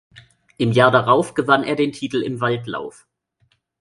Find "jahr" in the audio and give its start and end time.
0.71-0.89